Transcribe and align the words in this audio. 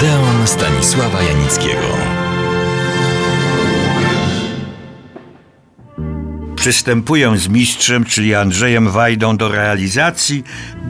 Odeon 0.00 0.46
Stanisława 0.46 1.22
Janickiego. 1.22 1.86
Przystępuję 6.56 7.38
z 7.38 7.48
mistrzem, 7.48 8.04
czyli 8.04 8.34
Andrzejem 8.34 8.90
Wajdą, 8.90 9.36
do 9.36 9.48
realizacji 9.48 10.44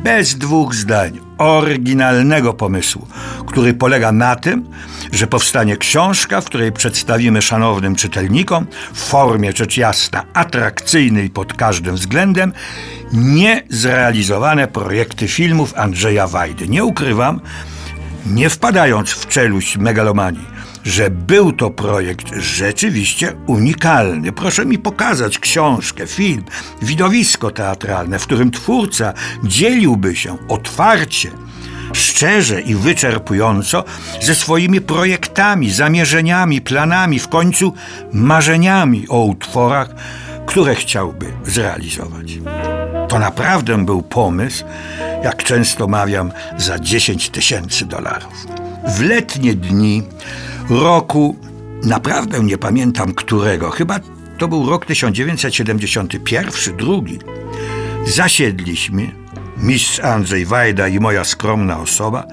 bez 0.04 0.38
dwóch 0.38 0.74
zdań 0.74 1.20
oryginalnego 1.38 2.54
pomysłu, 2.54 3.06
który 3.46 3.74
polega 3.74 4.12
na 4.12 4.36
tym, 4.36 4.68
że 5.12 5.26
powstanie 5.26 5.76
książka, 5.76 6.40
w 6.40 6.44
której 6.44 6.72
przedstawimy 6.72 7.42
szanownym 7.42 7.96
czytelnikom 7.96 8.66
w 8.94 9.00
formie 9.00 9.52
rzecz 9.52 9.76
jasna 9.76 10.24
atrakcyjnej 10.34 11.30
pod 11.30 11.54
każdym 11.54 11.94
względem 11.94 12.52
niezrealizowane 13.12 14.68
projekty 14.68 15.28
filmów 15.28 15.74
Andrzeja 15.76 16.26
Wajdy. 16.26 16.68
Nie 16.68 16.84
ukrywam, 16.84 17.40
nie 18.26 18.50
wpadając 18.50 19.10
w 19.10 19.26
czeluść 19.26 19.76
megalomanii, 19.76 20.46
że 20.84 21.10
był 21.10 21.52
to 21.52 21.70
projekt 21.70 22.26
rzeczywiście 22.36 23.32
unikalny. 23.46 24.32
Proszę 24.32 24.66
mi 24.66 24.78
pokazać 24.78 25.38
książkę, 25.38 26.06
film, 26.06 26.44
widowisko 26.82 27.50
teatralne, 27.50 28.18
w 28.18 28.26
którym 28.26 28.50
twórca 28.50 29.12
dzieliłby 29.44 30.16
się 30.16 30.36
otwarcie, 30.48 31.30
szczerze 31.92 32.60
i 32.60 32.74
wyczerpująco 32.74 33.84
ze 34.20 34.34
swoimi 34.34 34.80
projektami, 34.80 35.70
zamierzeniami, 35.70 36.60
planami, 36.60 37.18
w 37.18 37.28
końcu 37.28 37.74
marzeniami 38.12 39.06
o 39.08 39.24
utworach, 39.24 39.88
które 40.46 40.74
chciałby 40.74 41.26
zrealizować. 41.46 42.38
To 43.08 43.18
naprawdę 43.18 43.84
był 43.84 44.02
pomysł, 44.02 44.64
jak 45.24 45.44
często 45.44 45.88
mawiam, 45.88 46.32
za 46.56 46.78
10 46.78 47.30
tysięcy 47.30 47.86
dolarów. 47.86 48.46
W 48.88 49.00
letnie 49.00 49.54
dni 49.54 50.02
roku, 50.70 51.36
naprawdę 51.82 52.40
nie 52.40 52.58
pamiętam 52.58 53.14
którego, 53.14 53.70
chyba 53.70 54.00
to 54.38 54.48
był 54.48 54.70
rok 54.70 54.86
1971, 54.86 56.76
drugi, 56.76 57.18
zasiedliśmy, 58.06 59.10
mistrz 59.56 60.00
Andrzej 60.00 60.46
Wajda 60.46 60.88
i 60.88 61.00
moja 61.00 61.24
skromna 61.24 61.80
osoba, 61.80 62.26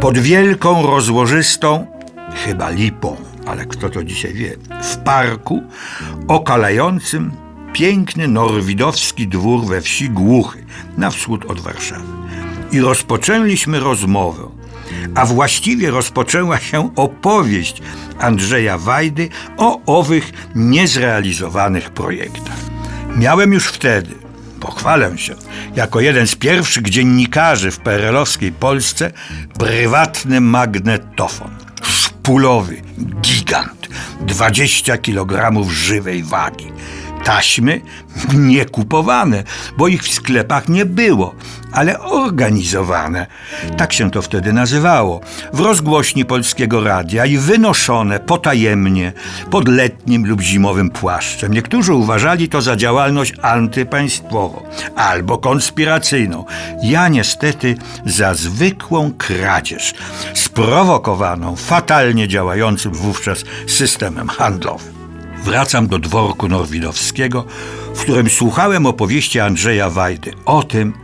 pod 0.00 0.18
wielką, 0.18 0.86
rozłożystą, 0.86 1.86
chyba 2.44 2.70
lipą, 2.70 3.16
ale 3.46 3.66
kto 3.66 3.88
to 3.88 4.04
dzisiaj 4.04 4.34
wie, 4.34 4.56
w 4.82 4.96
parku 4.96 5.62
okalającym 6.28 7.32
piękny 7.72 8.28
norwidowski 8.28 9.28
dwór 9.28 9.66
we 9.66 9.80
wsi 9.80 10.10
Głuchy, 10.10 10.64
na 10.96 11.10
wschód 11.10 11.44
od 11.44 11.60
Warszawy. 11.60 12.17
I 12.72 12.80
rozpoczęliśmy 12.80 13.80
rozmowę, 13.80 14.42
a 15.14 15.26
właściwie 15.26 15.90
rozpoczęła 15.90 16.60
się 16.60 16.90
opowieść 16.96 17.82
Andrzeja 18.18 18.78
Wajdy 18.78 19.28
o 19.56 19.80
owych 19.86 20.32
niezrealizowanych 20.54 21.90
projektach. 21.90 22.58
Miałem 23.16 23.52
już 23.52 23.66
wtedy, 23.66 24.14
pochwalę 24.60 25.18
się, 25.18 25.34
jako 25.76 26.00
jeden 26.00 26.26
z 26.26 26.34
pierwszych 26.34 26.90
dziennikarzy 26.90 27.70
w 27.70 27.78
perelowskiej 27.78 28.52
Polsce 28.52 29.12
prywatny 29.58 30.40
magnetofon. 30.40 31.50
Szpulowy, 31.82 32.82
gigant, 33.20 33.88
20 34.20 34.98
kg 34.98 35.64
żywej 35.70 36.22
wagi 36.22 36.72
taśmy 37.24 37.80
nie 38.34 38.64
kupowane, 38.64 39.44
bo 39.76 39.88
ich 39.88 40.02
w 40.02 40.14
sklepach 40.14 40.68
nie 40.68 40.84
było, 40.86 41.34
ale 41.72 42.00
organizowane. 42.00 43.26
Tak 43.76 43.92
się 43.92 44.10
to 44.10 44.22
wtedy 44.22 44.52
nazywało. 44.52 45.20
W 45.52 45.60
rozgłośni 45.60 46.24
polskiego 46.24 46.84
radia 46.84 47.26
i 47.26 47.38
wynoszone 47.38 48.20
potajemnie 48.20 49.12
pod 49.50 49.68
letnim 49.68 50.26
lub 50.26 50.40
zimowym 50.40 50.90
płaszczem. 50.90 51.54
Niektórzy 51.54 51.94
uważali 51.94 52.48
to 52.48 52.62
za 52.62 52.76
działalność 52.76 53.34
antypaństwową 53.42 54.62
albo 54.96 55.38
konspiracyjną. 55.38 56.44
Ja 56.82 57.08
niestety 57.08 57.76
za 58.06 58.34
zwykłą 58.34 59.12
kradzież, 59.18 59.94
sprowokowaną 60.34 61.56
fatalnie 61.56 62.28
działającym 62.28 62.92
wówczas 62.92 63.44
systemem 63.66 64.28
handlowym. 64.28 64.97
Wracam 65.44 65.86
do 65.86 65.98
dworku 65.98 66.48
norwidowskiego, 66.48 67.44
w 67.94 68.00
którym 68.00 68.30
słuchałem 68.30 68.86
opowieści 68.86 69.40
Andrzeja 69.40 69.90
Wajdy 69.90 70.32
o 70.44 70.62
tym, 70.62 70.94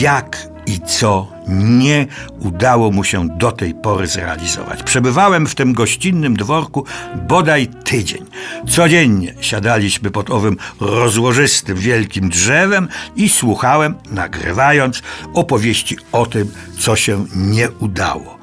jak 0.00 0.48
i 0.66 0.80
co 0.80 1.28
nie 1.48 2.06
udało 2.40 2.90
mu 2.90 3.04
się 3.04 3.28
do 3.28 3.52
tej 3.52 3.74
pory 3.74 4.06
zrealizować. 4.06 4.82
Przebywałem 4.82 5.46
w 5.46 5.54
tym 5.54 5.72
gościnnym 5.72 6.36
dworku 6.36 6.84
bodaj 7.28 7.68
tydzień. 7.84 8.24
Codziennie 8.68 9.34
siadaliśmy 9.40 10.10
pod 10.10 10.30
owym 10.30 10.56
rozłożystym, 10.80 11.76
wielkim 11.76 12.28
drzewem 12.28 12.88
i 13.16 13.28
słuchałem, 13.28 13.94
nagrywając 14.10 15.02
opowieści 15.34 15.96
o 16.12 16.26
tym, 16.26 16.52
co 16.78 16.96
się 16.96 17.26
nie 17.36 17.70
udało. 17.70 18.38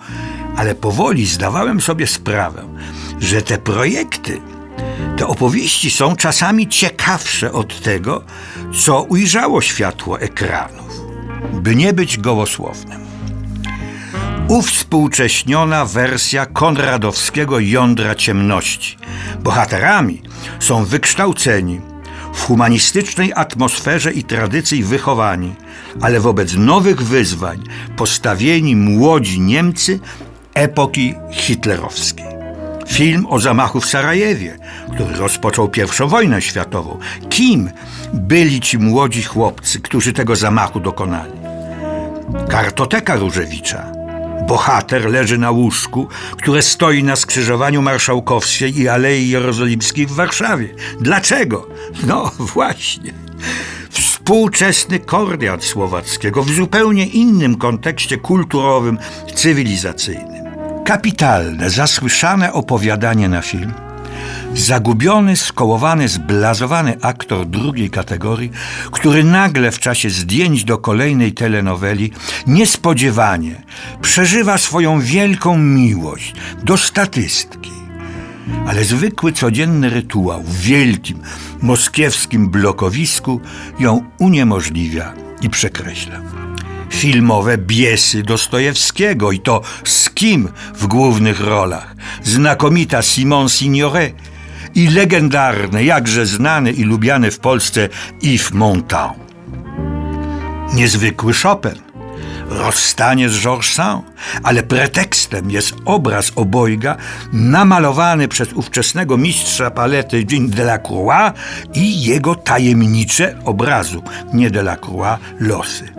Ale 0.57 0.75
powoli 0.75 1.25
zdawałem 1.25 1.81
sobie 1.81 2.07
sprawę, 2.07 2.63
że 3.19 3.41
te 3.41 3.57
projekty 3.57 4.41
te 5.17 5.27
opowieści 5.27 5.91
są 5.91 6.15
czasami 6.15 6.67
ciekawsze 6.67 7.51
od 7.51 7.81
tego, 7.81 8.23
co 8.85 9.01
ujrzało 9.01 9.61
światło 9.61 10.19
ekranów, 10.19 11.01
by 11.53 11.75
nie 11.75 11.93
być 11.93 12.17
gołosłownym. 12.17 13.01
Uwspółcześniona 14.47 15.85
wersja 15.85 16.45
konradowskiego 16.45 17.59
jądra 17.59 18.15
ciemności. 18.15 18.97
Bohaterami 19.43 20.21
są 20.59 20.85
wykształceni, 20.85 21.81
w 22.33 22.41
humanistycznej 22.41 23.31
atmosferze 23.35 24.13
i 24.13 24.23
tradycji 24.23 24.83
wychowani, 24.83 25.55
ale 26.01 26.19
wobec 26.19 26.53
nowych 26.53 27.03
wyzwań 27.03 27.63
postawieni 27.97 28.75
młodzi 28.75 29.41
Niemcy 29.41 29.99
epoki 30.53 31.15
hitlerowskiej. 31.31 32.30
Film 32.91 33.25
o 33.29 33.39
zamachu 33.39 33.81
w 33.81 33.85
Sarajewie, 33.85 34.57
który 34.93 35.15
rozpoczął 35.15 35.69
I 35.77 36.09
wojnę 36.09 36.41
światową. 36.41 36.99
Kim 37.29 37.69
byli 38.13 38.59
ci 38.59 38.77
młodzi 38.77 39.23
chłopcy, 39.23 39.79
którzy 39.79 40.13
tego 40.13 40.35
zamachu 40.35 40.79
dokonali? 40.79 41.33
Kartoteka 42.49 43.15
Różewicza. 43.15 43.91
Bohater 44.47 45.09
leży 45.11 45.37
na 45.37 45.51
łóżku, 45.51 46.07
które 46.37 46.61
stoi 46.61 47.03
na 47.03 47.15
skrzyżowaniu 47.15 47.81
Marszałkowskiej 47.81 48.79
i 48.79 48.89
Alei 48.89 49.29
Jerozolimskiej 49.29 50.07
w 50.07 50.11
Warszawie. 50.11 50.69
Dlaczego? 50.99 51.67
No 52.07 52.31
właśnie. 52.53 53.13
Współczesny 53.89 54.99
Kordiat 54.99 55.63
Słowackiego 55.63 56.43
w 56.43 56.49
zupełnie 56.49 57.05
innym 57.05 57.57
kontekście 57.57 58.17
kulturowym, 58.17 58.97
cywilizacyjnym. 59.35 60.40
Kapitalne, 60.85 61.69
zasłyszane 61.69 62.53
opowiadanie 62.53 63.29
na 63.29 63.41
film. 63.41 63.73
Zagubiony, 64.55 65.35
skołowany, 65.35 66.07
zblazowany 66.07 66.97
aktor 67.01 67.45
drugiej 67.45 67.89
kategorii, 67.89 68.51
który 68.91 69.23
nagle 69.23 69.71
w 69.71 69.79
czasie 69.79 70.09
zdjęć 70.09 70.63
do 70.63 70.77
kolejnej 70.77 71.33
telenoweli 71.33 72.11
niespodziewanie 72.47 73.63
przeżywa 74.01 74.57
swoją 74.57 74.99
wielką 74.99 75.57
miłość 75.57 76.33
do 76.63 76.77
statystki. 76.77 77.71
Ale 78.67 78.83
zwykły, 78.83 79.31
codzienny 79.31 79.89
rytuał 79.89 80.43
w 80.43 80.59
wielkim, 80.59 81.19
moskiewskim 81.61 82.49
blokowisku 82.49 83.41
ją 83.79 84.03
uniemożliwia 84.19 85.13
i 85.41 85.49
przekreśla 85.49 86.21
filmowe 86.91 87.57
biesy 87.57 88.23
Dostojewskiego 88.23 89.31
i 89.31 89.39
to 89.39 89.61
z 89.83 90.09
kim 90.09 90.49
w 90.75 90.87
głównych 90.87 91.39
rolach? 91.39 91.95
Znakomita 92.23 93.01
Simon 93.01 93.49
Signoret 93.49 94.15
i 94.75 94.87
legendarny, 94.87 95.83
jakże 95.83 96.25
znany 96.25 96.71
i 96.71 96.83
lubiany 96.83 97.31
w 97.31 97.39
Polsce 97.39 97.89
Yves 98.21 98.51
Montand. 98.51 99.17
Niezwykły 100.73 101.33
Chopin, 101.33 101.81
rozstanie 102.49 103.29
z 103.29 103.41
Georges 103.41 103.73
Sand, 103.73 104.05
ale 104.43 104.63
pretekstem 104.63 105.51
jest 105.51 105.73
obraz 105.85 106.31
obojga 106.35 106.97
namalowany 107.33 108.27
przez 108.27 108.53
ówczesnego 108.53 109.17
mistrza 109.17 109.71
palety 109.71 110.25
Jean 110.31 110.49
Delacroix 110.49 111.33
i 111.73 112.03
jego 112.03 112.35
tajemnicze 112.35 113.35
obrazu 113.45 114.03
nie 114.33 114.51
Delacroix 114.51 115.19
losy. 115.39 115.93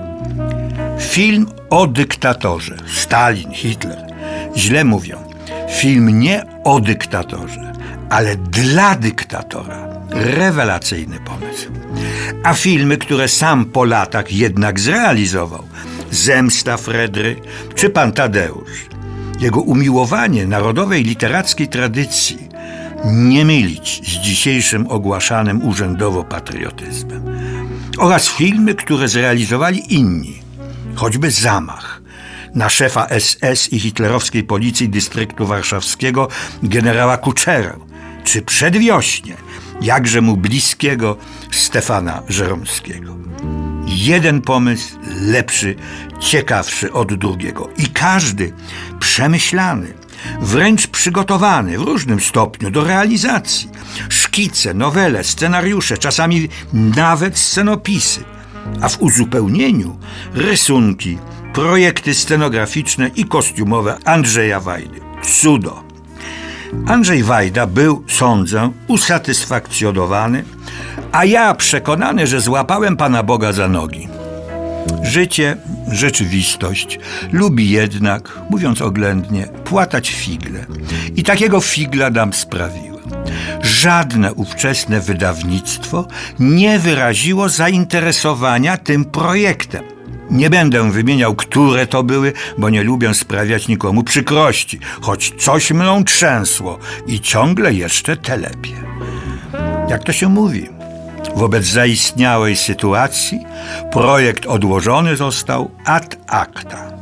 Film 1.12 1.46
o 1.70 1.86
dyktatorze. 1.86 2.76
Stalin, 2.94 3.52
Hitler. 3.52 4.06
Źle 4.56 4.84
mówią. 4.84 5.16
Film 5.70 6.18
nie 6.18 6.44
o 6.64 6.80
dyktatorze, 6.80 7.72
ale 8.10 8.36
dla 8.36 8.94
dyktatora. 8.94 9.88
Rewelacyjny 10.10 11.20
pomysł. 11.20 11.70
A 12.44 12.54
filmy, 12.54 12.96
które 12.96 13.28
sam 13.28 13.64
po 13.64 13.84
latach 13.84 14.32
jednak 14.32 14.80
zrealizował. 14.80 15.64
Zemsta 16.10 16.76
Fredry 16.76 17.36
czy 17.74 17.90
Pan 17.90 18.12
Tadeusz. 18.12 18.86
jego 19.40 19.60
umiłowanie 19.60 20.46
narodowej 20.46 21.04
literackiej 21.04 21.68
tradycji 21.68 22.48
nie 23.04 23.44
mylić 23.44 24.00
z 24.04 24.20
dzisiejszym 24.20 24.86
ogłaszanym 24.86 25.62
urzędowo 25.68 26.24
patriotyzmem. 26.24 27.22
Oraz 27.98 28.28
filmy, 28.28 28.74
które 28.74 29.08
zrealizowali 29.08 29.94
inni, 29.94 30.41
choćby 30.94 31.30
Zamach 31.30 32.02
na 32.54 32.68
szefa 32.68 33.06
SS 33.18 33.72
i 33.72 33.80
hitlerowskiej 33.80 34.44
policji 34.44 34.88
dystryktu 34.88 35.46
warszawskiego 35.46 36.28
generała 36.62 37.16
Kuczerę, 37.16 37.76
czy 38.24 38.42
Przedwiośnie, 38.42 39.36
jakże 39.80 40.20
mu 40.20 40.36
bliskiego 40.36 41.16
Stefana 41.50 42.22
Żeromskiego. 42.28 43.16
Jeden 43.86 44.40
pomysł 44.40 44.94
lepszy, 45.20 45.74
ciekawszy 46.20 46.92
od 46.92 47.14
drugiego 47.14 47.68
i 47.76 47.86
każdy 47.86 48.52
przemyślany, 49.00 49.94
wręcz 50.40 50.86
przygotowany 50.86 51.78
w 51.78 51.82
różnym 51.82 52.20
stopniu 52.20 52.70
do 52.70 52.84
realizacji. 52.84 53.68
Szkice, 54.08 54.74
nowele, 54.74 55.24
scenariusze, 55.24 55.98
czasami 55.98 56.48
nawet 56.72 57.38
scenopisy, 57.38 58.24
a 58.80 58.88
w 58.88 59.02
uzupełnieniu 59.02 59.96
rysunki, 60.34 61.18
projekty 61.54 62.14
scenograficzne 62.14 63.10
i 63.16 63.24
kostiumowe 63.24 63.98
Andrzeja 64.04 64.60
Wajdy. 64.60 65.00
Cudo! 65.22 65.82
Andrzej 66.86 67.22
Wajda 67.22 67.66
był, 67.66 68.04
sądzę, 68.08 68.70
usatysfakcjonowany, 68.88 70.44
a 71.12 71.24
ja 71.24 71.54
przekonany, 71.54 72.26
że 72.26 72.40
złapałem 72.40 72.96
Pana 72.96 73.22
Boga 73.22 73.52
za 73.52 73.68
nogi. 73.68 74.08
Życie, 75.02 75.56
rzeczywistość 75.92 76.98
lubi 77.32 77.70
jednak, 77.70 78.38
mówiąc 78.50 78.82
oględnie, 78.82 79.48
płatać 79.64 80.10
figle. 80.10 80.66
I 81.16 81.22
takiego 81.22 81.60
figla 81.60 82.10
nam 82.10 82.32
sprawiłem. 82.32 82.91
Żadne 83.62 84.34
ówczesne 84.34 85.00
wydawnictwo 85.00 86.06
nie 86.38 86.78
wyraziło 86.78 87.48
zainteresowania 87.48 88.76
tym 88.76 89.04
projektem. 89.04 89.84
Nie 90.30 90.50
będę 90.50 90.90
wymieniał, 90.90 91.34
które 91.34 91.86
to 91.86 92.02
były, 92.02 92.32
bo 92.58 92.70
nie 92.70 92.82
lubię 92.82 93.14
sprawiać 93.14 93.68
nikomu 93.68 94.02
przykrości, 94.02 94.78
choć 95.00 95.32
coś 95.38 95.70
mną 95.70 96.04
trzęsło 96.04 96.78
i 97.06 97.20
ciągle 97.20 97.74
jeszcze 97.74 98.16
telepie. 98.16 98.72
Jak 99.88 100.04
to 100.04 100.12
się 100.12 100.28
mówi? 100.28 100.68
Wobec 101.36 101.64
zaistniałej 101.64 102.56
sytuacji 102.56 103.40
projekt 103.92 104.46
odłożony 104.46 105.16
został 105.16 105.70
ad 105.84 106.16
acta. 106.26 106.92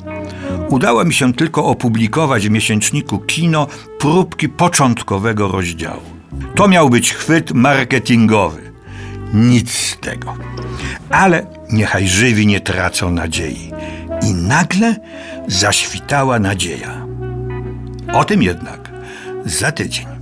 Udało 0.68 1.04
mi 1.04 1.14
się 1.14 1.32
tylko 1.32 1.64
opublikować 1.64 2.48
w 2.48 2.50
miesięczniku 2.50 3.18
Kino 3.18 3.66
próbki 3.98 4.48
początkowego 4.48 5.48
rozdziału. 5.48 6.19
To 6.54 6.68
miał 6.68 6.90
być 6.90 7.14
chwyt 7.14 7.52
marketingowy. 7.52 8.72
Nic 9.34 9.72
z 9.72 9.96
tego. 9.96 10.34
Ale 11.10 11.46
niechaj 11.72 12.08
żywi 12.08 12.46
nie 12.46 12.60
tracą 12.60 13.10
nadziei. 13.10 13.72
I 14.22 14.34
nagle 14.34 14.96
zaświtała 15.48 16.38
nadzieja. 16.38 17.06
O 18.12 18.24
tym 18.24 18.42
jednak 18.42 18.90
za 19.44 19.72
tydzień. 19.72 20.19